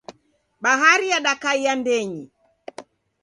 [0.63, 2.21] Bahari yadakaia ndenyi.